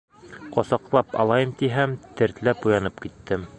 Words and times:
Ҡосаҡлап 0.55 1.13
алайым 1.25 1.53
тиһәм, 1.61 1.95
тертләп 2.23 2.67
уянып 2.71 3.01
киттем. 3.07 3.45